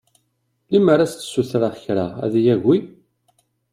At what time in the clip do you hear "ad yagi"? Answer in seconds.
2.25-2.77